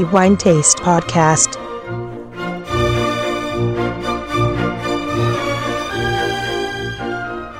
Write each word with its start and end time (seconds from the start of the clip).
the 0.00 0.06
Wine 0.06 0.36
Taste 0.36 0.80
Podcast. 0.82 1.58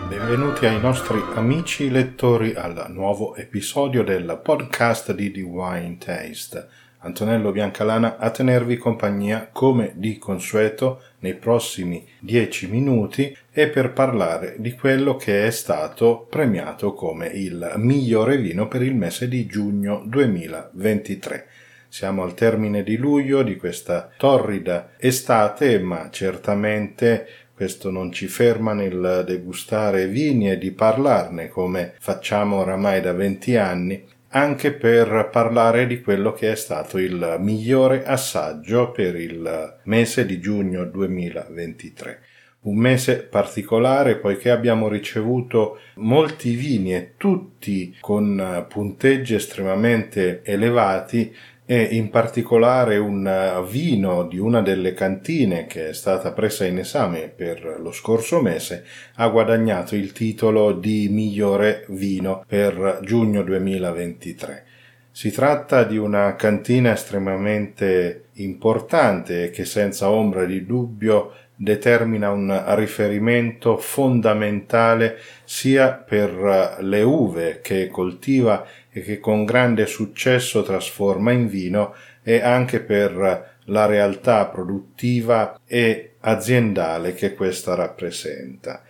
Benvenuti 0.08 0.64
ai 0.64 0.80
nostri 0.80 1.22
amici 1.34 1.90
lettori 1.90 2.54
al 2.54 2.86
nuovo 2.88 3.36
episodio 3.36 4.02
del 4.02 4.40
podcast 4.42 5.12
di 5.12 5.30
The 5.30 5.42
Wine 5.42 5.98
Taste. 5.98 6.66
Antonello 7.00 7.52
Biancalana 7.52 8.16
a 8.16 8.30
tenervi 8.30 8.78
compagnia 8.78 9.50
come 9.52 9.92
di 9.96 10.16
consueto 10.16 11.02
nei 11.18 11.34
prossimi 11.34 12.06
dieci 12.18 12.68
minuti 12.68 13.36
e 13.50 13.68
per 13.68 13.92
parlare 13.92 14.54
di 14.58 14.72
quello 14.72 15.16
che 15.16 15.46
è 15.46 15.50
stato 15.50 16.26
premiato 16.30 16.94
come 16.94 17.26
il 17.26 17.74
migliore 17.76 18.38
vino 18.38 18.66
per 18.66 18.82
il 18.82 18.94
mese 18.94 19.28
di 19.28 19.44
giugno 19.44 20.02
2023. 20.06 21.46
Siamo 21.92 22.22
al 22.22 22.34
termine 22.34 22.84
di 22.84 22.96
luglio 22.96 23.42
di 23.42 23.56
questa 23.56 24.10
torrida 24.16 24.92
estate, 24.96 25.80
ma 25.80 26.08
certamente 26.08 27.26
questo 27.52 27.90
non 27.90 28.12
ci 28.12 28.28
ferma 28.28 28.74
nel 28.74 29.24
degustare 29.26 30.06
vini 30.06 30.48
e 30.52 30.56
di 30.56 30.70
parlarne 30.70 31.48
come 31.48 31.94
facciamo 31.98 32.58
oramai 32.58 33.00
da 33.00 33.12
20 33.12 33.56
anni 33.56 34.04
anche 34.28 34.72
per 34.72 35.30
parlare 35.32 35.88
di 35.88 36.00
quello 36.00 36.32
che 36.32 36.52
è 36.52 36.54
stato 36.54 36.96
il 36.96 37.38
migliore 37.40 38.04
assaggio 38.04 38.92
per 38.92 39.16
il 39.16 39.78
mese 39.82 40.24
di 40.24 40.38
giugno 40.38 40.84
2023. 40.84 42.22
Un 42.60 42.76
mese 42.76 43.16
particolare 43.16 44.16
poiché 44.16 44.50
abbiamo 44.50 44.86
ricevuto 44.86 45.80
molti 45.96 46.54
vini 46.54 46.94
e 46.94 47.14
tutti 47.16 47.96
con 48.00 48.64
punteggi 48.68 49.34
estremamente 49.34 50.42
elevati 50.44 51.34
e 51.70 51.82
in 51.92 52.10
particolare 52.10 52.96
un 52.96 53.24
eh, 53.24 53.64
vino 53.70 54.26
di 54.26 54.38
una 54.38 54.60
delle 54.60 54.92
cantine 54.92 55.66
che 55.66 55.90
è 55.90 55.92
stata 55.92 56.32
presa 56.32 56.64
in 56.64 56.78
esame 56.78 57.28
per 57.28 57.76
lo 57.78 57.92
scorso 57.92 58.42
mese 58.42 58.84
ha 59.14 59.28
guadagnato 59.28 59.94
il 59.94 60.10
titolo 60.10 60.72
di 60.72 61.06
migliore 61.08 61.84
vino 61.90 62.44
per 62.44 62.98
giugno 63.04 63.44
2023. 63.44 64.64
Si 65.12 65.30
tratta 65.30 65.84
di 65.84 65.96
una 65.96 66.34
cantina 66.34 66.90
estremamente 66.90 68.24
importante 68.34 69.50
che 69.50 69.64
senza 69.64 70.10
ombra 70.10 70.46
di 70.46 70.66
dubbio 70.66 71.32
determina 71.62 72.30
un 72.30 72.74
riferimento 72.74 73.76
fondamentale 73.76 75.18
sia 75.44 75.92
per 75.92 76.78
le 76.80 77.02
uve 77.02 77.60
che 77.60 77.88
coltiva 77.88 78.66
e 78.90 79.02
che 79.02 79.20
con 79.20 79.44
grande 79.44 79.84
successo 79.84 80.62
trasforma 80.62 81.32
in 81.32 81.48
vino 81.48 81.94
e 82.22 82.40
anche 82.40 82.80
per 82.80 83.58
la 83.64 83.84
realtà 83.84 84.46
produttiva 84.46 85.60
e 85.66 86.14
aziendale 86.20 87.12
che 87.12 87.34
questa 87.34 87.74
rappresenta. 87.74 88.82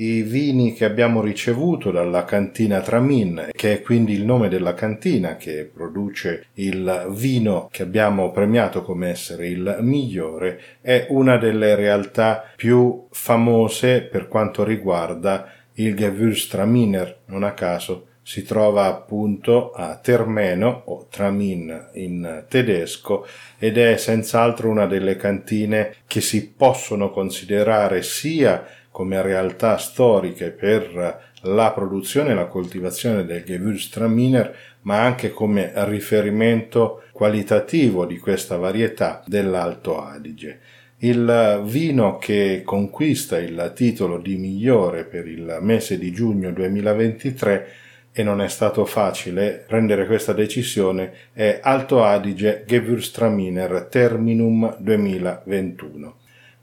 I 0.00 0.22
vini 0.22 0.74
che 0.74 0.84
abbiamo 0.84 1.20
ricevuto 1.20 1.90
dalla 1.90 2.24
cantina 2.24 2.80
Tramin, 2.80 3.48
che 3.50 3.72
è 3.72 3.82
quindi 3.82 4.12
il 4.12 4.24
nome 4.24 4.48
della 4.48 4.72
cantina 4.72 5.34
che 5.34 5.68
produce 5.74 6.46
il 6.54 7.08
vino 7.10 7.68
che 7.72 7.82
abbiamo 7.82 8.30
premiato 8.30 8.82
come 8.82 9.08
essere 9.08 9.48
il 9.48 9.78
migliore, 9.80 10.60
è 10.80 11.06
una 11.08 11.36
delle 11.36 11.74
realtà 11.74 12.44
più 12.54 13.08
famose 13.10 14.02
per 14.02 14.28
quanto 14.28 14.62
riguarda 14.62 15.50
il 15.72 15.96
Gewürztraminer, 15.96 17.16
non 17.24 17.42
a 17.42 17.52
caso 17.54 18.06
si 18.28 18.44
trova 18.44 18.84
appunto 18.84 19.72
a 19.72 19.96
Termeno 19.96 20.82
o 20.84 21.06
Tramin 21.10 21.88
in 21.94 22.44
tedesco 22.46 23.26
ed 23.58 23.78
è 23.78 23.96
senz'altro 23.96 24.68
una 24.68 24.84
delle 24.84 25.16
cantine 25.16 25.94
che 26.06 26.20
si 26.20 26.50
possono 26.50 27.10
considerare 27.10 28.02
sia 28.02 28.66
come 28.90 29.22
realtà 29.22 29.76
storiche 29.76 30.50
per 30.50 31.26
la 31.42 31.72
produzione 31.72 32.30
e 32.30 32.34
la 32.34 32.46
coltivazione 32.46 33.24
del 33.24 33.44
Gewürztraminer, 33.44 34.54
ma 34.82 35.02
anche 35.02 35.30
come 35.30 35.72
riferimento 35.74 37.02
qualitativo 37.12 38.06
di 38.06 38.18
questa 38.18 38.56
varietà 38.56 39.22
dell'Alto 39.26 40.00
Adige. 40.00 40.60
Il 40.98 41.62
vino 41.64 42.18
che 42.18 42.62
conquista 42.64 43.38
il 43.38 43.72
titolo 43.74 44.18
di 44.18 44.36
migliore 44.36 45.04
per 45.04 45.28
il 45.28 45.58
mese 45.60 45.96
di 45.96 46.10
giugno 46.10 46.50
2023 46.50 47.66
e 48.10 48.22
non 48.24 48.40
è 48.40 48.48
stato 48.48 48.84
facile 48.84 49.64
prendere 49.64 50.06
questa 50.06 50.32
decisione 50.32 51.12
è 51.32 51.60
Alto 51.62 52.02
Adige 52.02 52.64
Gewürztraminer 52.66 53.86
Terminum 53.88 54.76
2021. 54.78 56.17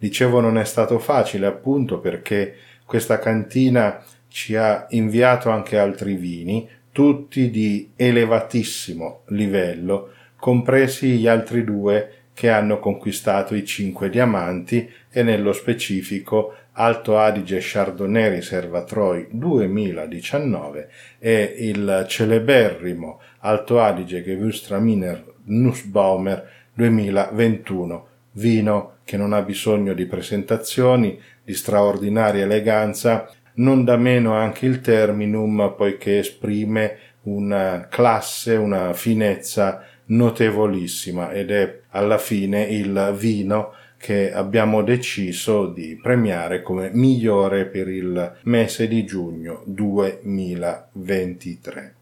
Dicevo 0.05 0.39
non 0.39 0.59
è 0.59 0.65
stato 0.65 0.99
facile 0.99 1.47
appunto 1.47 1.97
perché 1.97 2.53
questa 2.85 3.17
cantina 3.17 4.03
ci 4.27 4.55
ha 4.55 4.85
inviato 4.89 5.49
anche 5.49 5.79
altri 5.79 6.13
vini, 6.13 6.69
tutti 6.91 7.49
di 7.49 7.89
elevatissimo 7.95 9.21
livello, 9.29 10.11
compresi 10.35 11.17
gli 11.17 11.25
altri 11.25 11.63
due 11.63 12.11
che 12.35 12.51
hanno 12.51 12.77
conquistato 12.77 13.55
i 13.55 13.65
cinque 13.65 14.11
diamanti 14.11 14.87
e 15.09 15.23
nello 15.23 15.53
specifico 15.53 16.53
Alto 16.73 17.17
Adige 17.17 17.57
Chardonnay 17.59 18.29
Riserva 18.29 18.83
Troy 18.83 19.25
2019 19.31 20.87
e 21.17 21.55
il 21.57 22.05
celeberrimo 22.07 23.19
Alto 23.39 23.81
Adige 23.81 24.21
Gewürztraminer 24.21 25.23
Nussbaumer 25.45 26.47
2021, 26.75 28.07
vino 28.35 28.93
che 29.03 29.17
non 29.17 29.33
ha 29.33 29.41
bisogno 29.41 29.93
di 29.93 30.05
presentazioni, 30.05 31.19
di 31.43 31.53
straordinaria 31.53 32.43
eleganza, 32.43 33.29
non 33.55 33.83
da 33.83 33.97
meno 33.97 34.33
anche 34.33 34.65
il 34.65 34.79
terminum 34.81 35.73
poiché 35.77 36.19
esprime 36.19 36.97
una 37.23 37.87
classe, 37.89 38.55
una 38.55 38.93
finezza 38.93 39.83
notevolissima 40.07 41.31
ed 41.31 41.51
è 41.51 41.79
alla 41.89 42.17
fine 42.17 42.63
il 42.63 43.13
vino 43.17 43.73
che 43.97 44.31
abbiamo 44.31 44.83
deciso 44.83 45.67
di 45.67 45.99
premiare 46.01 46.61
come 46.61 46.91
migliore 46.93 47.65
per 47.65 47.87
il 47.87 48.35
mese 48.43 48.87
di 48.87 49.03
giugno 49.05 49.63
2023. 49.65 51.95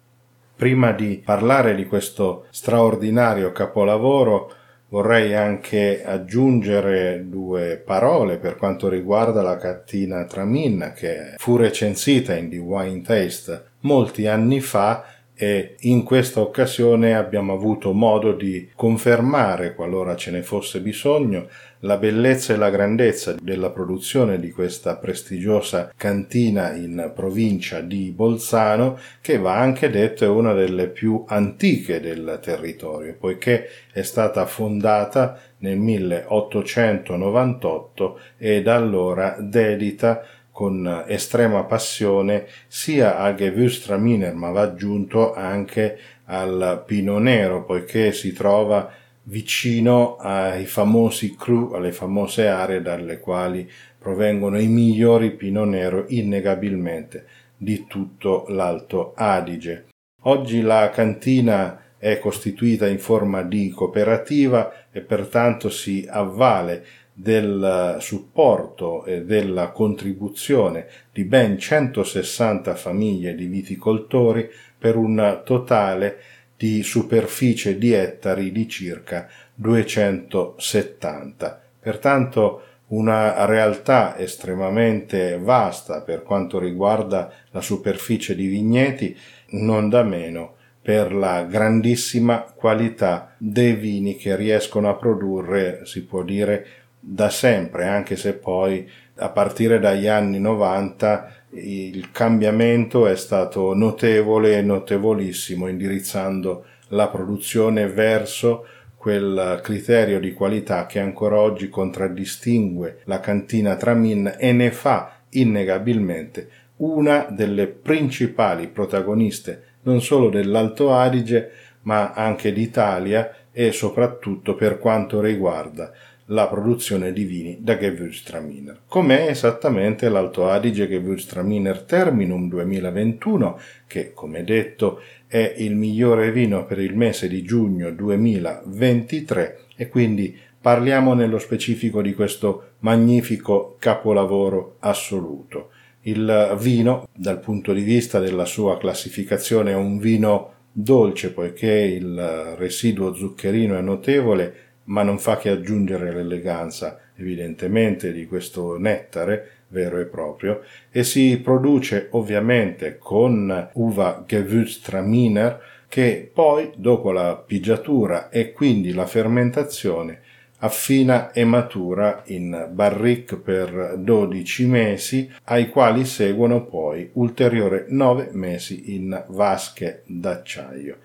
Prima 0.55 0.91
di 0.91 1.21
parlare 1.23 1.75
di 1.75 1.85
questo 1.85 2.47
straordinario 2.49 3.51
capolavoro 3.51 4.51
vorrei 4.93 5.33
anche 5.33 6.03
aggiungere 6.05 7.25
due 7.27 7.81
parole 7.83 8.37
per 8.37 8.57
quanto 8.57 8.89
riguarda 8.89 9.41
la 9.41 9.57
cattina 9.57 10.23
Tramin 10.25 10.93
che 10.95 11.33
fu 11.37 11.55
recensita 11.55 12.35
in 12.35 12.47
The 12.47 12.57
Wine 12.59 13.01
Taste 13.01 13.71
molti 13.79 14.27
anni 14.27 14.61
fa 14.61 15.03
e 15.35 15.77
in 15.81 16.03
questa 16.03 16.39
occasione 16.41 17.15
abbiamo 17.15 17.53
avuto 17.53 17.91
modo 17.91 18.33
di 18.33 18.69
confermare, 18.75 19.73
qualora 19.73 20.15
ce 20.15 20.29
ne 20.31 20.43
fosse 20.43 20.79
bisogno, 20.79 21.47
la 21.79 21.97
bellezza 21.97 22.53
e 22.53 22.57
la 22.57 22.69
grandezza 22.69 23.35
della 23.41 23.71
produzione 23.71 24.39
di 24.39 24.51
questa 24.51 24.95
prestigiosa 24.95 25.91
cantina 25.97 26.71
in 26.73 27.11
provincia 27.13 27.81
di 27.81 28.11
Bolzano, 28.11 28.97
che 29.21 29.37
va 29.37 29.57
anche 29.57 29.89
detto 29.89 30.23
è 30.23 30.27
una 30.27 30.53
delle 30.53 30.87
più 30.87 31.25
antiche 31.27 31.99
del 31.99 32.39
territorio, 32.41 33.17
poiché 33.19 33.67
è 33.91 34.03
stata 34.03 34.45
fondata 34.45 35.37
nel 35.57 35.77
1898 35.77 38.19
e 38.37 38.61
da 38.61 38.75
allora 38.75 39.35
dedita 39.39 40.23
con 40.53 41.03
estrema 41.07 41.63
passione 41.63 42.45
sia 42.67 43.17
al 43.17 43.33
Gewürztraminer 43.33 44.35
ma 44.35 44.51
va 44.51 44.61
aggiunto 44.61 45.33
anche 45.33 45.97
al 46.25 46.83
Pino 46.85 47.17
Nero 47.17 47.65
poiché 47.65 48.11
si 48.11 48.31
trova 48.33 48.89
vicino 49.23 50.17
ai 50.17 50.65
famosi 50.65 51.35
cru, 51.35 51.71
alle 51.73 51.91
famose 51.91 52.47
aree 52.47 52.83
dalle 52.83 53.19
quali 53.19 53.69
provengono 53.97 54.59
i 54.59 54.67
migliori 54.67 55.31
Pino 55.31 55.63
Nero 55.63 56.05
innegabilmente 56.09 57.25
di 57.57 57.85
tutto 57.87 58.45
l'Alto 58.49 59.13
Adige. 59.15 59.85
Oggi 60.25 60.61
la 60.61 60.89
cantina 60.89 61.81
è 61.97 62.19
costituita 62.19 62.85
in 62.87 62.99
forma 62.99 63.43
di 63.43 63.69
cooperativa 63.69 64.89
e 64.91 64.99
pertanto 64.99 65.69
si 65.69 66.05
avvale 66.07 66.85
del 67.13 67.97
supporto 67.99 69.05
e 69.05 69.23
della 69.23 69.69
contribuzione 69.69 70.87
di 71.11 71.23
ben 71.23 71.59
160 71.59 72.73
famiglie 72.75 73.35
di 73.35 73.45
viticoltori 73.45 74.49
per 74.77 74.95
un 74.95 75.41
totale 75.45 76.17
di 76.57 76.81
superficie 76.81 77.77
di 77.77 77.93
ettari 77.93 78.51
di 78.51 78.67
circa 78.67 79.29
270. 79.53 81.61
Pertanto 81.79 82.63
una 82.87 83.45
realtà 83.45 84.17
estremamente 84.17 85.39
vasta 85.41 86.01
per 86.01 86.23
quanto 86.23 86.59
riguarda 86.59 87.31
la 87.51 87.61
superficie 87.61 88.35
di 88.35 88.47
vigneti, 88.47 89.15
non 89.49 89.89
da 89.89 90.03
meno 90.03 90.55
per 90.81 91.13
la 91.13 91.43
grandissima 91.43 92.41
qualità 92.41 93.35
dei 93.37 93.73
vini 93.73 94.15
che 94.17 94.35
riescono 94.35 94.89
a 94.89 94.95
produrre, 94.95 95.85
si 95.85 96.03
può 96.03 96.23
dire, 96.23 96.82
da 97.05 97.29
sempre, 97.29 97.85
anche 97.85 98.15
se 98.15 98.33
poi 98.33 98.89
a 99.15 99.29
partire 99.29 99.77
dagli 99.79 100.07
anni 100.07 100.39
90 100.39 101.31
il 101.55 102.11
cambiamento 102.11 103.07
è 103.07 103.15
stato 103.17 103.73
notevole 103.73 104.57
e 104.57 104.61
notevolissimo, 104.61 105.67
indirizzando 105.67 106.65
la 106.89 107.09
produzione 107.09 107.87
verso 107.87 108.65
quel 108.95 109.59
criterio 109.61 110.17
di 110.21 110.31
qualità 110.31 110.85
che 110.85 110.99
ancora 110.99 111.37
oggi 111.37 111.67
contraddistingue 111.67 113.01
la 113.03 113.19
cantina 113.19 113.75
Tramin 113.75 114.35
e 114.37 114.53
ne 114.53 114.71
fa 114.71 115.17
innegabilmente 115.31 116.49
una 116.77 117.27
delle 117.29 117.67
principali 117.67 118.67
protagoniste 118.67 119.63
non 119.81 120.01
solo 120.01 120.29
dell'Alto 120.29 120.93
Adige 120.93 121.51
ma 121.81 122.13
anche 122.13 122.53
d'Italia 122.53 123.35
e 123.51 123.73
soprattutto 123.73 124.55
per 124.55 124.79
quanto 124.79 125.19
riguarda 125.19 125.91
la 126.27 126.47
produzione 126.47 127.11
di 127.11 127.23
vini 127.23 127.57
da 127.61 127.77
Gewürztraminer. 127.77 128.81
Com'è 128.87 129.27
esattamente 129.29 130.07
l'Alto 130.07 130.47
Adige 130.47 130.87
Gewürztraminer 130.87 131.83
Terminum 131.83 132.47
2021, 132.47 133.59
che 133.87 134.13
come 134.13 134.43
detto 134.43 135.01
è 135.27 135.55
il 135.57 135.75
migliore 135.75 136.31
vino 136.31 136.65
per 136.65 136.79
il 136.79 136.95
mese 136.95 137.27
di 137.27 137.43
giugno 137.43 137.91
2023 137.91 139.59
e 139.75 139.89
quindi 139.89 140.37
parliamo 140.61 141.13
nello 141.13 141.39
specifico 141.39 142.01
di 142.01 142.13
questo 142.13 142.75
magnifico 142.79 143.75
capolavoro 143.79 144.77
assoluto. 144.79 145.71
Il 146.05 146.55
vino, 146.59 147.07
dal 147.13 147.39
punto 147.39 147.73
di 147.73 147.81
vista 147.81 148.19
della 148.19 148.45
sua 148.45 148.77
classificazione, 148.77 149.71
è 149.71 149.75
un 149.75 149.99
vino 149.99 150.51
dolce 150.71 151.31
poiché 151.31 151.69
il 151.69 152.55
residuo 152.57 153.13
zuccherino 153.13 153.77
è 153.77 153.81
notevole 153.81 154.72
ma 154.85 155.03
non 155.03 155.19
fa 155.19 155.37
che 155.37 155.49
aggiungere 155.49 156.11
l'eleganza 156.13 156.99
evidentemente 157.15 158.11
di 158.11 158.25
questo 158.25 158.77
nettare 158.77 159.49
vero 159.67 159.99
e 159.99 160.05
proprio 160.05 160.61
e 160.91 161.03
si 161.03 161.39
produce 161.43 162.07
ovviamente 162.11 162.97
con 162.97 163.69
uva 163.73 164.23
Gewürztraminer 164.25 165.59
che 165.87 166.29
poi 166.33 166.71
dopo 166.75 167.11
la 167.11 167.35
pigiatura 167.35 168.29
e 168.29 168.51
quindi 168.51 168.93
la 168.93 169.05
fermentazione 169.05 170.21
affina 170.59 171.31
e 171.31 171.43
matura 171.43 172.23
in 172.27 172.69
barrique 172.71 173.37
per 173.37 173.95
12 173.97 174.65
mesi 174.65 175.29
ai 175.45 175.69
quali 175.69 176.05
seguono 176.05 176.65
poi 176.65 177.09
ulteriori 177.13 177.85
9 177.89 178.29
mesi 178.31 178.95
in 178.95 179.23
vasche 179.27 180.03
d'acciaio 180.05 180.97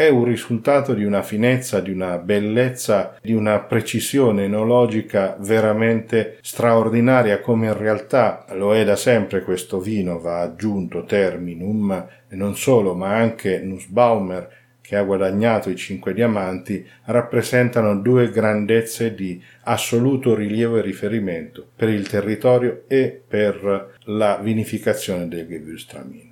è 0.00 0.08
un 0.08 0.24
risultato 0.24 0.94
di 0.94 1.04
una 1.04 1.22
finezza, 1.22 1.80
di 1.80 1.90
una 1.90 2.16
bellezza, 2.16 3.18
di 3.20 3.34
una 3.34 3.60
precisione 3.60 4.44
enologica 4.44 5.36
veramente 5.40 6.38
straordinaria 6.40 7.40
come 7.40 7.66
in 7.66 7.76
realtà 7.76 8.46
lo 8.52 8.74
è 8.74 8.82
da 8.82 8.96
sempre 8.96 9.42
questo 9.42 9.78
vino, 9.78 10.18
va 10.18 10.40
aggiunto 10.40 11.04
Terminum 11.04 12.08
e 12.30 12.34
non 12.34 12.56
solo 12.56 12.94
ma 12.94 13.14
anche 13.14 13.58
Nussbaumer 13.58 14.48
che 14.80 14.96
ha 14.96 15.02
guadagnato 15.02 15.68
i 15.68 15.76
cinque 15.76 16.14
diamanti, 16.14 16.82
rappresentano 17.04 18.00
due 18.00 18.30
grandezze 18.30 19.14
di 19.14 19.38
assoluto 19.64 20.34
rilievo 20.34 20.78
e 20.78 20.80
riferimento 20.80 21.68
per 21.76 21.90
il 21.90 22.08
territorio 22.08 22.84
e 22.86 23.20
per 23.28 23.96
la 24.04 24.38
vinificazione 24.42 25.28
del 25.28 25.46
Gewürztraminer 25.46 26.29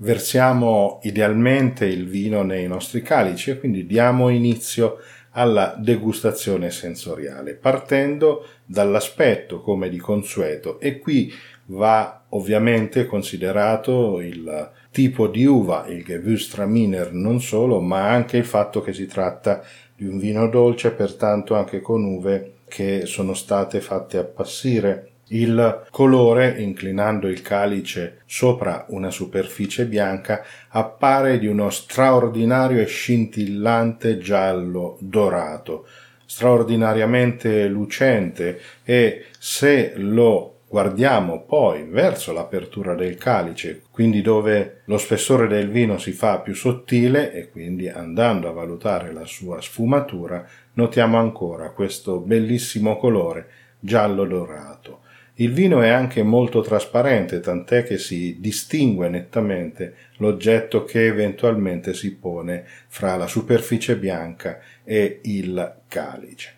versiamo 0.00 1.00
idealmente 1.02 1.86
il 1.86 2.06
vino 2.06 2.42
nei 2.42 2.66
nostri 2.66 3.02
calici 3.02 3.50
e 3.50 3.58
quindi 3.58 3.86
diamo 3.86 4.28
inizio 4.28 4.98
alla 5.32 5.76
degustazione 5.78 6.70
sensoriale, 6.70 7.54
partendo 7.54 8.46
dall'aspetto 8.64 9.60
come 9.60 9.88
di 9.88 9.98
consueto. 9.98 10.80
E 10.80 10.98
qui 10.98 11.32
va 11.66 12.24
ovviamente 12.30 13.06
considerato 13.06 14.20
il 14.20 14.70
tipo 14.90 15.28
di 15.28 15.44
uva, 15.44 15.86
il 15.86 16.02
Gewürztraminer 16.02 17.12
non 17.12 17.40
solo, 17.40 17.80
ma 17.80 18.08
anche 18.08 18.38
il 18.38 18.44
fatto 18.44 18.80
che 18.80 18.92
si 18.92 19.06
tratta 19.06 19.62
di 19.94 20.06
un 20.06 20.18
vino 20.18 20.48
dolce, 20.48 20.90
pertanto 20.92 21.54
anche 21.54 21.80
con 21.80 22.02
uve 22.02 22.54
che 22.66 23.02
sono 23.04 23.34
state 23.34 23.80
fatte 23.80 24.18
appassire 24.18 25.09
il 25.32 25.86
colore, 25.90 26.60
inclinando 26.60 27.28
il 27.28 27.42
calice 27.42 28.22
sopra 28.26 28.86
una 28.88 29.10
superficie 29.10 29.86
bianca, 29.86 30.44
appare 30.68 31.38
di 31.38 31.46
uno 31.46 31.70
straordinario 31.70 32.80
e 32.80 32.86
scintillante 32.86 34.18
giallo 34.18 34.96
dorato, 35.00 35.86
straordinariamente 36.24 37.66
lucente 37.68 38.60
e 38.84 39.26
se 39.38 39.92
lo 39.96 40.54
guardiamo 40.68 41.42
poi 41.42 41.84
verso 41.84 42.32
l'apertura 42.32 42.94
del 42.94 43.16
calice, 43.16 43.82
quindi 43.90 44.22
dove 44.22 44.82
lo 44.84 44.98
spessore 44.98 45.48
del 45.48 45.68
vino 45.68 45.98
si 45.98 46.12
fa 46.12 46.38
più 46.38 46.54
sottile 46.54 47.32
e 47.32 47.50
quindi 47.50 47.88
andando 47.88 48.48
a 48.48 48.52
valutare 48.52 49.12
la 49.12 49.24
sua 49.24 49.60
sfumatura, 49.60 50.46
notiamo 50.74 51.18
ancora 51.18 51.70
questo 51.70 52.18
bellissimo 52.18 52.96
colore 52.96 53.48
giallo 53.80 54.24
dorato. 54.24 55.00
Il 55.40 55.54
vino 55.54 55.80
è 55.80 55.88
anche 55.88 56.22
molto 56.22 56.60
trasparente, 56.60 57.40
tant'è 57.40 57.82
che 57.82 57.96
si 57.96 58.36
distingue 58.40 59.08
nettamente 59.08 59.94
l'oggetto 60.18 60.84
che 60.84 61.06
eventualmente 61.06 61.94
si 61.94 62.14
pone 62.14 62.64
fra 62.88 63.16
la 63.16 63.26
superficie 63.26 63.96
bianca 63.96 64.60
e 64.84 65.20
il 65.22 65.76
calice. 65.88 66.56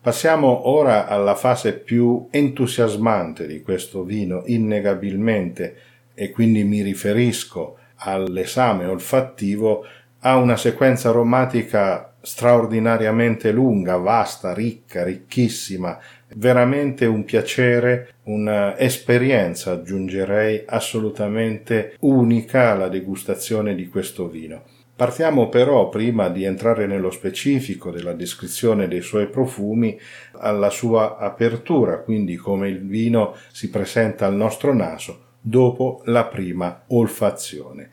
Passiamo 0.00 0.68
ora 0.68 1.06
alla 1.06 1.34
fase 1.34 1.74
più 1.74 2.26
entusiasmante 2.30 3.46
di 3.46 3.60
questo 3.60 4.04
vino, 4.04 4.42
innegabilmente, 4.46 5.76
e 6.14 6.30
quindi 6.30 6.64
mi 6.64 6.80
riferisco 6.80 7.76
all'esame 7.96 8.86
olfattivo, 8.86 9.84
ha 10.20 10.36
una 10.36 10.56
sequenza 10.56 11.10
aromatica 11.10 12.14
straordinariamente 12.22 13.52
lunga, 13.52 13.98
vasta, 13.98 14.54
ricca, 14.54 15.04
ricchissima, 15.04 15.98
veramente 16.34 17.06
un 17.06 17.24
piacere, 17.24 18.14
un'esperienza, 18.24 19.72
aggiungerei, 19.72 20.62
assolutamente 20.66 21.96
unica 22.00 22.70
alla 22.70 22.88
degustazione 22.88 23.74
di 23.74 23.88
questo 23.88 24.28
vino. 24.28 24.62
Partiamo 24.96 25.48
però, 25.48 25.88
prima 25.88 26.28
di 26.28 26.44
entrare 26.44 26.86
nello 26.86 27.10
specifico 27.10 27.90
della 27.90 28.12
descrizione 28.12 28.86
dei 28.86 29.00
suoi 29.00 29.26
profumi, 29.26 29.98
alla 30.34 30.70
sua 30.70 31.16
apertura, 31.16 31.98
quindi 31.98 32.36
come 32.36 32.68
il 32.68 32.86
vino 32.86 33.34
si 33.50 33.70
presenta 33.70 34.26
al 34.26 34.34
nostro 34.34 34.72
naso 34.72 35.22
dopo 35.40 36.00
la 36.04 36.26
prima 36.26 36.84
olfazione. 36.88 37.90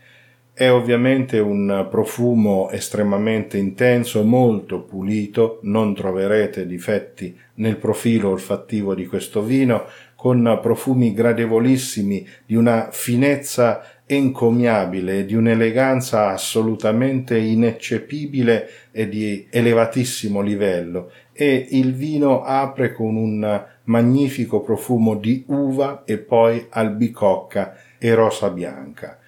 È 0.53 0.69
ovviamente 0.69 1.39
un 1.39 1.87
profumo 1.89 2.69
estremamente 2.71 3.57
intenso, 3.57 4.23
molto 4.23 4.81
pulito, 4.81 5.59
non 5.63 5.95
troverete 5.95 6.67
difetti 6.67 7.35
nel 7.55 7.77
profilo 7.77 8.29
olfattivo 8.29 8.93
di 8.93 9.07
questo 9.07 9.41
vino, 9.41 9.85
con 10.13 10.59
profumi 10.61 11.13
gradevolissimi 11.13 12.27
di 12.45 12.55
una 12.55 12.89
finezza 12.91 14.01
encomiabile, 14.05 15.25
di 15.25 15.35
un'eleganza 15.35 16.27
assolutamente 16.27 17.37
ineccepibile 17.37 18.69
e 18.91 19.07
di 19.07 19.47
elevatissimo 19.49 20.41
livello 20.41 21.11
e 21.31 21.67
il 21.71 21.93
vino 21.95 22.43
apre 22.43 22.91
con 22.91 23.15
un 23.15 23.65
magnifico 23.85 24.59
profumo 24.59 25.15
di 25.15 25.45
uva 25.47 26.03
e 26.05 26.17
poi 26.17 26.67
albicocca 26.69 27.75
e 27.97 28.13
rosa 28.13 28.49
bianca. 28.49 29.20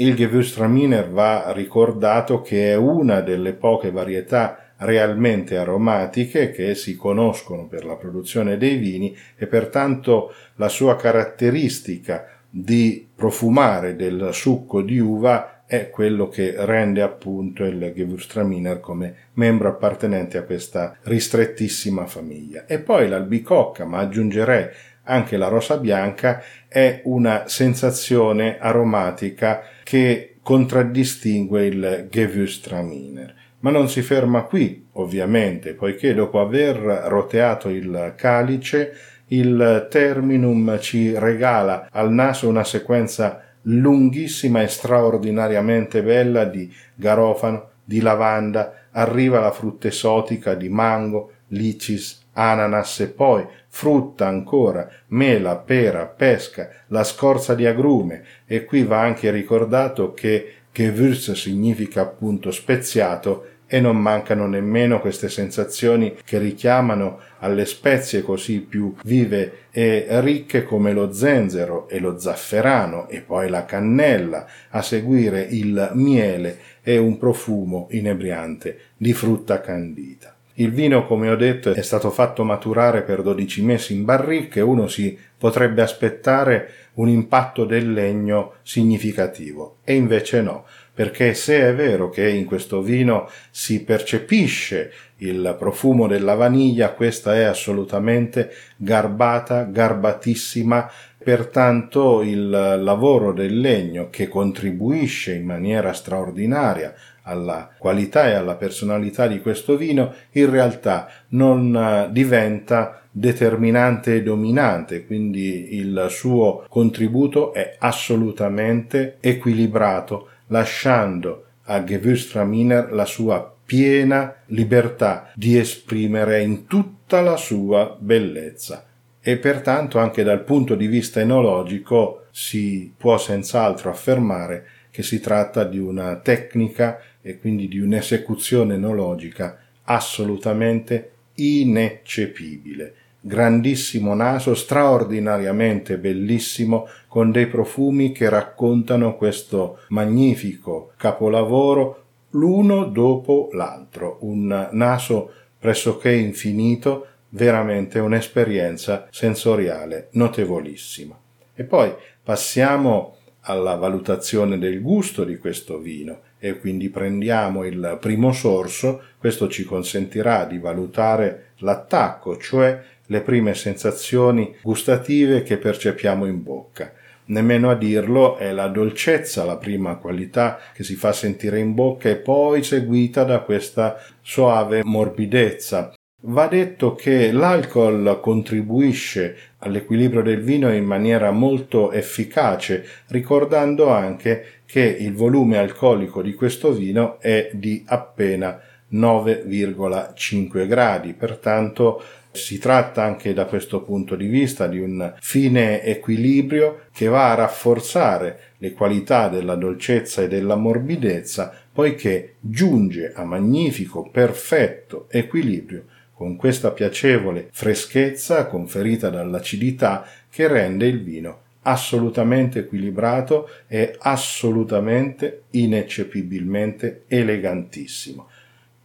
Il 0.00 0.14
Gewürztraminer 0.14 1.10
va 1.10 1.50
ricordato 1.50 2.40
che 2.40 2.70
è 2.70 2.76
una 2.76 3.20
delle 3.20 3.52
poche 3.52 3.90
varietà 3.90 4.74
realmente 4.76 5.56
aromatiche 5.56 6.52
che 6.52 6.76
si 6.76 6.94
conoscono 6.94 7.66
per 7.66 7.84
la 7.84 7.96
produzione 7.96 8.56
dei 8.56 8.76
vini 8.76 9.16
e 9.36 9.48
pertanto 9.48 10.32
la 10.54 10.68
sua 10.68 10.94
caratteristica 10.94 12.28
di 12.48 13.08
profumare 13.12 13.96
del 13.96 14.28
succo 14.30 14.82
di 14.82 15.00
uva 15.00 15.64
è 15.66 15.90
quello 15.90 16.28
che 16.28 16.54
rende 16.56 17.02
appunto 17.02 17.64
il 17.64 17.92
Gewürztraminer 17.92 18.78
come 18.78 19.14
membro 19.32 19.68
appartenente 19.68 20.38
a 20.38 20.44
questa 20.44 20.96
ristrettissima 21.02 22.06
famiglia. 22.06 22.66
E 22.66 22.78
poi 22.78 23.08
l'albicocca, 23.08 23.84
ma 23.84 23.98
aggiungerei 23.98 24.68
anche 25.02 25.36
la 25.36 25.48
rosa 25.48 25.76
bianca, 25.78 26.40
è 26.68 27.00
una 27.04 27.48
sensazione 27.48 28.58
aromatica 28.60 29.62
che 29.88 30.34
contraddistingue 30.42 31.64
il 31.64 32.08
Gewürztraminer. 32.10 33.34
Ma 33.60 33.70
non 33.70 33.88
si 33.88 34.02
ferma 34.02 34.42
qui, 34.42 34.86
ovviamente, 34.92 35.72
poiché 35.72 36.12
dopo 36.12 36.40
aver 36.40 36.76
roteato 36.76 37.70
il 37.70 38.12
calice, 38.14 38.92
il 39.28 39.86
terminum 39.88 40.78
ci 40.78 41.18
regala 41.18 41.88
al 41.90 42.12
naso 42.12 42.50
una 42.50 42.64
sequenza 42.64 43.42
lunghissima 43.62 44.60
e 44.60 44.68
straordinariamente 44.68 46.02
bella 46.02 46.44
di 46.44 46.70
garofano, 46.94 47.70
di 47.82 48.02
lavanda, 48.02 48.88
arriva 48.90 49.40
la 49.40 49.52
frutta 49.52 49.88
esotica 49.88 50.52
di 50.52 50.68
mango, 50.68 51.32
licis, 51.48 52.26
ananas 52.34 53.00
e 53.00 53.08
poi 53.08 53.42
frutta 53.78 54.26
ancora, 54.26 54.90
mela, 55.10 55.54
pera, 55.54 56.06
pesca, 56.06 56.68
la 56.88 57.04
scorza 57.04 57.54
di 57.54 57.64
agrume 57.64 58.24
e 58.44 58.64
qui 58.64 58.82
va 58.82 59.00
anche 59.00 59.30
ricordato 59.30 60.14
che 60.14 60.54
Gewürz 60.74 61.30
significa 61.34 62.00
appunto 62.00 62.50
speziato 62.50 63.46
e 63.68 63.78
non 63.78 63.96
mancano 63.96 64.48
nemmeno 64.48 64.98
queste 64.98 65.28
sensazioni 65.28 66.16
che 66.24 66.38
richiamano 66.38 67.20
alle 67.38 67.66
spezie 67.66 68.22
così 68.22 68.62
più 68.62 68.96
vive 69.04 69.66
e 69.70 70.08
ricche 70.22 70.64
come 70.64 70.92
lo 70.92 71.12
zenzero 71.12 71.88
e 71.88 72.00
lo 72.00 72.18
zafferano 72.18 73.08
e 73.08 73.20
poi 73.20 73.48
la 73.48 73.64
cannella, 73.64 74.44
a 74.70 74.82
seguire 74.82 75.40
il 75.42 75.90
miele 75.94 76.58
e 76.82 76.98
un 76.98 77.16
profumo 77.16 77.86
inebriante 77.92 78.76
di 78.96 79.12
frutta 79.12 79.60
candita. 79.60 80.37
Il 80.60 80.72
vino, 80.72 81.06
come 81.06 81.30
ho 81.30 81.36
detto, 81.36 81.72
è 81.72 81.82
stato 81.82 82.10
fatto 82.10 82.42
maturare 82.42 83.02
per 83.02 83.22
12 83.22 83.62
mesi 83.62 83.94
in 83.94 84.04
barrique 84.04 84.60
e 84.60 84.64
uno 84.64 84.88
si 84.88 85.16
potrebbe 85.38 85.82
aspettare 85.82 86.70
un 86.94 87.08
impatto 87.08 87.64
del 87.64 87.92
legno 87.92 88.54
significativo. 88.62 89.76
E 89.84 89.94
invece 89.94 90.42
no, 90.42 90.64
perché 90.92 91.34
se 91.34 91.60
è 91.60 91.72
vero 91.72 92.10
che 92.10 92.28
in 92.28 92.44
questo 92.44 92.82
vino 92.82 93.30
si 93.52 93.84
percepisce 93.84 94.90
il 95.18 95.54
profumo 95.56 96.08
della 96.08 96.34
vaniglia, 96.34 96.90
questa 96.90 97.36
è 97.36 97.44
assolutamente 97.44 98.50
garbata, 98.76 99.62
garbatissima, 99.62 100.90
pertanto 101.22 102.22
il 102.22 102.48
lavoro 102.48 103.32
del 103.32 103.58
legno 103.58 104.08
che 104.10 104.28
contribuisce 104.28 105.34
in 105.34 105.44
maniera 105.44 105.92
straordinaria 105.92 106.94
alla 107.22 107.68
qualità 107.76 108.28
e 108.28 108.32
alla 108.32 108.54
personalità 108.54 109.26
di 109.26 109.40
questo 109.40 109.76
vino, 109.76 110.14
in 110.32 110.50
realtà 110.50 111.08
non 111.28 111.76
eh, 111.76 112.08
diventa 112.10 113.02
determinante 113.10 114.14
e 114.14 114.22
dominante, 114.22 115.04
quindi 115.04 115.76
il 115.76 116.06
suo 116.08 116.64
contributo 116.68 117.52
è 117.52 117.76
assolutamente 117.78 119.18
equilibrato 119.20 120.28
lasciando 120.46 121.44
a 121.64 121.82
Gewürztraminer 121.82 122.92
la 122.92 123.04
sua 123.04 123.54
piena 123.66 124.34
libertà 124.46 125.30
di 125.34 125.58
esprimere 125.58 126.40
in 126.40 126.66
tutta 126.66 127.20
la 127.20 127.36
sua 127.36 127.94
bellezza 127.98 128.87
e 129.28 129.36
pertanto 129.36 129.98
anche 129.98 130.22
dal 130.22 130.42
punto 130.42 130.74
di 130.74 130.86
vista 130.86 131.20
enologico 131.20 132.22
si 132.30 132.90
può 132.96 133.18
senz'altro 133.18 133.90
affermare 133.90 134.66
che 134.90 135.02
si 135.02 135.20
tratta 135.20 135.64
di 135.64 135.78
una 135.78 136.16
tecnica 136.16 136.98
e 137.20 137.38
quindi 137.38 137.68
di 137.68 137.78
un'esecuzione 137.78 138.76
enologica 138.76 139.58
assolutamente 139.82 141.10
ineccepibile. 141.34 142.94
Grandissimo 143.20 144.14
naso, 144.14 144.54
straordinariamente 144.54 145.98
bellissimo, 145.98 146.88
con 147.06 147.30
dei 147.30 147.48
profumi 147.48 148.12
che 148.12 148.30
raccontano 148.30 149.14
questo 149.14 149.80
magnifico 149.88 150.92
capolavoro 150.96 152.04
l'uno 152.30 152.84
dopo 152.84 153.50
l'altro, 153.52 154.16
un 154.20 154.70
naso 154.72 155.32
pressoché 155.58 156.12
infinito, 156.14 157.07
veramente 157.30 157.98
un'esperienza 157.98 159.06
sensoriale 159.10 160.08
notevolissima. 160.12 161.18
E 161.54 161.64
poi 161.64 161.92
passiamo 162.22 163.16
alla 163.42 163.74
valutazione 163.74 164.58
del 164.58 164.80
gusto 164.80 165.24
di 165.24 165.38
questo 165.38 165.78
vino 165.78 166.20
e 166.38 166.58
quindi 166.58 166.88
prendiamo 166.88 167.64
il 167.64 167.98
primo 168.00 168.32
sorso, 168.32 169.02
questo 169.18 169.48
ci 169.48 169.64
consentirà 169.64 170.44
di 170.44 170.58
valutare 170.58 171.52
l'attacco, 171.58 172.36
cioè 172.36 172.80
le 173.06 173.20
prime 173.22 173.54
sensazioni 173.54 174.54
gustative 174.62 175.42
che 175.42 175.56
percepiamo 175.56 176.26
in 176.26 176.42
bocca. 176.42 176.92
Nemmeno 177.26 177.70
a 177.70 177.74
dirlo 177.74 178.36
è 178.36 178.52
la 178.52 178.68
dolcezza 178.68 179.44
la 179.44 179.56
prima 179.56 179.96
qualità 179.96 180.58
che 180.72 180.82
si 180.82 180.94
fa 180.94 181.12
sentire 181.12 181.58
in 181.58 181.74
bocca 181.74 182.08
e 182.08 182.16
poi 182.16 182.62
seguita 182.62 183.24
da 183.24 183.40
questa 183.40 184.00
soave 184.22 184.82
morbidezza. 184.84 185.97
Va 186.22 186.48
detto 186.48 186.96
che 186.96 187.30
l'alcol 187.30 188.18
contribuisce 188.20 189.36
all'equilibrio 189.58 190.20
del 190.20 190.42
vino 190.42 190.72
in 190.74 190.84
maniera 190.84 191.30
molto 191.30 191.92
efficace, 191.92 192.84
ricordando 193.10 193.88
anche 193.88 194.62
che 194.66 194.80
il 194.80 195.14
volume 195.14 195.58
alcolico 195.58 196.20
di 196.20 196.34
questo 196.34 196.72
vino 196.72 197.20
è 197.20 197.50
di 197.52 197.84
appena 197.86 198.60
9,5 198.92 200.66
gradi, 200.66 201.12
pertanto 201.12 202.02
si 202.32 202.58
tratta 202.58 203.04
anche 203.04 203.32
da 203.32 203.44
questo 203.44 203.82
punto 203.82 204.16
di 204.16 204.26
vista 204.26 204.66
di 204.66 204.80
un 204.80 205.14
fine 205.20 205.84
equilibrio 205.84 206.86
che 206.92 207.06
va 207.06 207.30
a 207.30 207.34
rafforzare 207.36 208.54
le 208.58 208.72
qualità 208.72 209.28
della 209.28 209.54
dolcezza 209.54 210.22
e 210.22 210.28
della 210.28 210.56
morbidezza, 210.56 211.54
poiché 211.72 212.34
giunge 212.40 213.12
a 213.14 213.22
magnifico, 213.22 214.02
perfetto 214.10 215.06
equilibrio 215.10 215.84
con 216.18 216.34
questa 216.34 216.72
piacevole 216.72 217.46
freschezza 217.52 218.48
conferita 218.48 219.08
dall'acidità 219.08 220.04
che 220.28 220.48
rende 220.48 220.84
il 220.86 221.00
vino 221.04 221.42
assolutamente 221.62 222.58
equilibrato 222.58 223.48
e 223.68 223.94
assolutamente 224.00 225.42
ineccepibilmente 225.50 227.04
elegantissimo. 227.06 228.26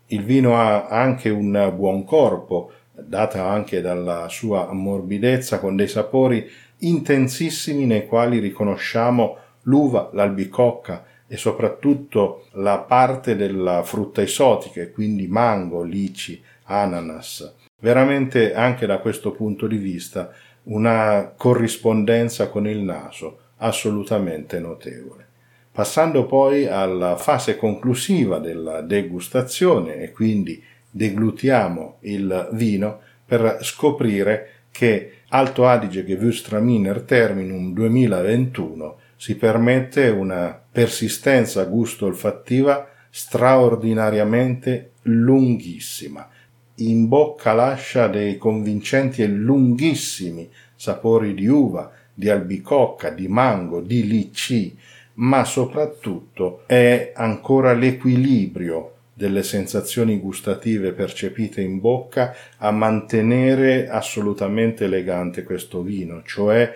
Il 0.07 0.23
vino 0.23 0.55
ha 0.59 0.85
anche 0.85 1.31
un 1.31 1.73
buon 1.75 2.03
corpo, 2.03 2.71
data 2.91 3.47
anche 3.47 3.81
dalla 3.81 4.27
sua 4.29 4.71
morbidezza, 4.71 5.57
con 5.57 5.75
dei 5.75 5.87
sapori 5.87 6.47
intensissimi 6.79 7.87
nei 7.87 8.05
quali 8.05 8.37
riconosciamo 8.37 9.37
l'uva, 9.63 10.11
l'albicocca 10.13 11.03
e 11.25 11.35
soprattutto 11.35 12.45
la 12.51 12.77
parte 12.77 13.35
della 13.35 13.81
frutta 13.81 14.21
esotica, 14.21 14.87
quindi 14.91 15.25
mango, 15.25 15.81
lici, 15.81 16.39
ananas. 16.63 17.53
Veramente 17.79 18.53
anche 18.53 18.85
da 18.85 18.99
questo 18.99 19.31
punto 19.31 19.67
di 19.67 19.77
vista 19.77 20.31
una 20.63 21.33
corrispondenza 21.35 22.47
con 22.49 22.67
il 22.67 22.79
naso 22.79 23.39
assolutamente 23.57 24.59
notevole. 24.59 25.27
Passando 25.71 26.25
poi 26.25 26.67
alla 26.67 27.15
fase 27.17 27.57
conclusiva 27.57 28.37
della 28.39 28.81
degustazione 28.81 29.97
e 29.97 30.11
quindi 30.11 30.63
deglutiamo 30.89 31.97
il 32.01 32.49
vino 32.51 32.99
per 33.25 33.57
scoprire 33.61 34.49
che 34.71 35.13
Alto 35.29 35.65
Adige 35.67 36.05
Gewürztraminer 36.05 37.01
Terminum 37.01 37.73
2021 37.73 38.97
si 39.15 39.35
permette 39.35 40.09
una 40.09 40.61
persistenza 40.71 41.63
gusto-olfattiva 41.63 42.87
straordinariamente 43.09 44.91
lunghissima. 45.03 46.29
In 46.77 47.07
bocca 47.07 47.53
lascia 47.53 48.07
dei 48.07 48.39
convincenti 48.39 49.21
e 49.21 49.27
lunghissimi 49.27 50.49
sapori 50.75 51.35
di 51.35 51.45
uva, 51.45 51.91
di 52.11 52.31
albicocca, 52.31 53.11
di 53.11 53.27
mango, 53.27 53.79
di 53.79 54.07
licci, 54.07 54.75
ma 55.15 55.45
soprattutto 55.45 56.63
è 56.65 57.11
ancora 57.15 57.73
l'equilibrio 57.73 58.93
delle 59.13 59.43
sensazioni 59.43 60.17
gustative 60.17 60.93
percepite 60.93 61.61
in 61.61 61.79
bocca 61.79 62.33
a 62.57 62.71
mantenere 62.71 63.87
assolutamente 63.87 64.85
elegante 64.85 65.43
questo 65.43 65.83
vino, 65.83 66.23
cioè 66.23 66.73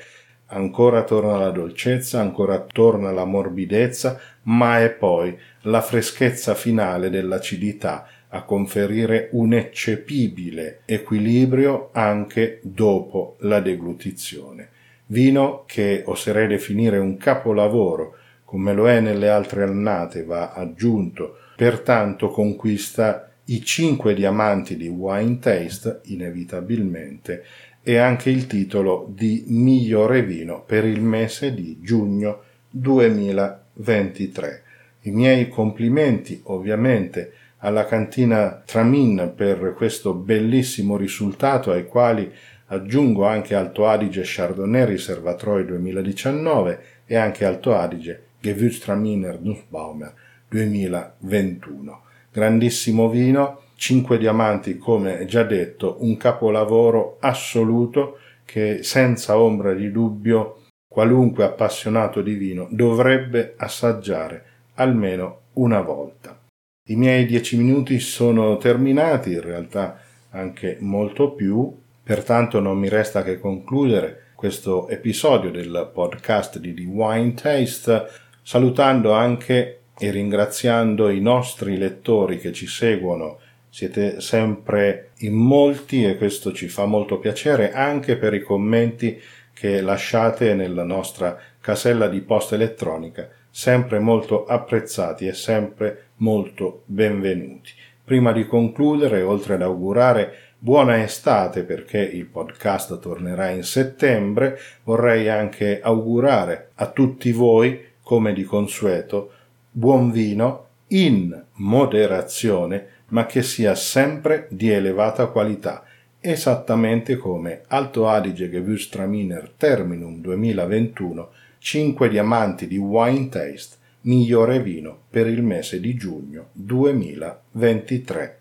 ancora 0.49 1.03
torna 1.03 1.39
la 1.39 1.49
dolcezza, 1.49 2.21
ancora 2.21 2.59
torna 2.59 3.11
la 3.11 3.25
morbidezza, 3.25 4.19
ma 4.43 4.79
è 4.79 4.91
poi 4.91 5.35
la 5.61 5.81
freschezza 5.81 6.53
finale 6.53 7.09
dell'acidità 7.09 8.07
a 8.29 8.43
conferire 8.43 9.29
un 9.31 9.53
eccepibile 9.53 10.81
equilibrio 10.85 11.89
anche 11.93 12.59
dopo 12.63 13.35
la 13.39 13.59
deglutizione. 13.59 14.69
Vino 15.07 15.63
che 15.65 16.03
oserei 16.05 16.47
definire 16.47 16.97
un 16.97 17.15
capolavoro, 17.17 18.15
come 18.43 18.73
lo 18.73 18.89
è 18.89 18.99
nelle 18.99 19.29
altre 19.29 19.63
annate, 19.63 20.23
va 20.23 20.51
aggiunto 20.51 21.37
pertanto 21.55 22.29
conquista 22.29 23.31
i 23.45 23.63
cinque 23.63 24.13
diamanti 24.13 24.75
di 24.75 24.89
Wine 24.89 25.39
Taste, 25.39 26.01
inevitabilmente, 26.05 27.43
e 27.81 27.95
anche 27.97 28.29
il 28.29 28.47
titolo 28.47 29.09
di 29.15 29.45
migliore 29.47 30.21
vino 30.23 30.61
per 30.65 30.83
il 30.83 31.01
mese 31.01 31.53
di 31.53 31.79
giugno 31.81 32.41
2023. 32.69 34.63
I 35.03 35.11
miei 35.11 35.47
complimenti 35.47 36.41
ovviamente 36.43 37.31
alla 37.59 37.85
cantina 37.85 38.61
Tramin 38.65 39.33
per 39.35 39.73
questo 39.75 40.13
bellissimo 40.13 40.97
risultato 40.97 41.71
ai 41.71 41.85
quali 41.85 42.31
aggiungo 42.67 43.25
anche 43.25 43.55
Alto 43.55 43.87
Adige 43.87 44.21
Chardonnay 44.23 44.85
Riservatroi 44.85 45.65
2019 45.65 46.79
e 47.05 47.15
anche 47.15 47.45
Alto 47.45 47.73
Adige 47.73 48.23
Gewürztraminer 48.39 49.39
Nussbaumer 49.41 50.13
2021. 50.49 52.01
Grandissimo 52.31 53.09
vino, 53.09 53.61
5 53.75 54.17
diamanti 54.17 54.77
come 54.77 55.25
già 55.25 55.43
detto, 55.43 55.97
un 55.99 56.17
capolavoro 56.17 57.17
assoluto 57.19 58.19
che 58.45 58.83
senza 58.83 59.39
ombra 59.39 59.73
di 59.73 59.91
dubbio 59.91 60.61
qualunque 60.87 61.43
appassionato 61.43 62.21
di 62.21 62.33
vino 62.33 62.67
dovrebbe 62.71 63.55
assaggiare 63.57 64.43
almeno 64.75 65.41
una 65.53 65.81
volta. 65.81 66.46
I 66.89 66.95
miei 66.95 67.25
dieci 67.25 67.57
minuti 67.57 67.99
sono 67.99 68.55
terminati, 68.55 69.33
in 69.33 69.41
realtà 69.41 69.99
anche 70.29 70.77
molto 70.79 71.31
più, 71.31 71.69
pertanto 72.01 72.61
non 72.61 72.77
mi 72.77 72.87
resta 72.87 73.23
che 73.23 73.39
concludere 73.39 74.27
questo 74.35 74.87
episodio 74.87 75.51
del 75.51 75.91
podcast 75.93 76.59
di 76.59 76.73
The 76.73 76.83
Wine 76.83 77.33
Taste 77.33 78.05
salutando 78.41 79.11
anche 79.11 79.79
e 79.99 80.11
ringraziando 80.11 81.09
i 81.09 81.19
nostri 81.19 81.75
lettori 81.75 82.37
che 82.39 82.53
ci 82.53 82.67
seguono. 82.67 83.39
Siete 83.67 84.21
sempre 84.21 85.09
in 85.17 85.33
molti 85.33 86.05
e 86.05 86.15
questo 86.15 86.53
ci 86.53 86.69
fa 86.69 86.85
molto 86.85 87.19
piacere 87.19 87.73
anche 87.73 88.15
per 88.15 88.33
i 88.33 88.41
commenti 88.41 89.19
che 89.51 89.81
lasciate 89.81 90.53
nella 90.53 90.85
nostra 90.85 91.37
casella 91.59 92.07
di 92.07 92.21
posta 92.21 92.55
elettronica, 92.55 93.27
sempre 93.57 93.97
molto 93.97 94.45
apprezzati 94.45 95.25
e 95.25 95.33
sempre 95.33 96.09
molto 96.17 96.83
benvenuti. 96.85 97.71
Prima 98.03 98.31
di 98.31 98.45
concludere, 98.45 99.23
oltre 99.23 99.55
ad 99.55 99.63
augurare 99.63 100.31
buona 100.59 101.01
estate 101.01 101.63
perché 101.63 101.97
il 101.97 102.27
podcast 102.27 102.99
tornerà 102.99 103.49
in 103.49 103.63
settembre, 103.63 104.59
vorrei 104.83 105.27
anche 105.27 105.81
augurare 105.81 106.69
a 106.75 106.85
tutti 106.91 107.31
voi, 107.31 107.83
come 108.03 108.31
di 108.31 108.43
consueto, 108.43 109.31
buon 109.71 110.11
vino 110.11 110.67
in 110.89 111.43
moderazione, 111.53 112.87
ma 113.07 113.25
che 113.25 113.41
sia 113.41 113.73
sempre 113.73 114.45
di 114.51 114.69
elevata 114.69 115.25
qualità, 115.25 115.83
esattamente 116.19 117.17
come 117.17 117.63
Alto 117.69 118.07
Adige 118.07 118.51
Gewürztraminer 118.51 119.49
Terminum 119.57 120.21
2021, 120.21 121.29
5 121.59 122.09
diamanti 122.09 122.67
di 122.67 122.77
Wine 122.77 123.29
Taste, 123.29 123.75
migliore 124.01 124.61
vino 124.61 124.99
per 125.09 125.27
il 125.27 125.41
mese 125.43 125.79
di 125.79 125.95
giugno 125.95 126.49
2023. 126.53 128.39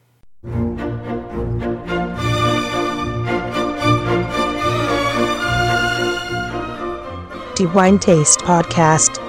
The 7.55 7.65
Wine 7.73 7.99
Taste 7.99 8.45
Podcast 8.45 9.26